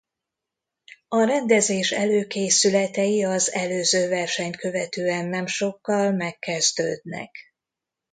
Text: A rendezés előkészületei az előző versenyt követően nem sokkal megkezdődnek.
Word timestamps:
A 1.07 1.23
rendezés 1.25 1.91
előkészületei 1.91 3.23
az 3.23 3.51
előző 3.53 4.09
versenyt 4.09 4.55
követően 4.55 5.27
nem 5.27 5.45
sokkal 5.45 6.11
megkezdődnek. 6.11 7.37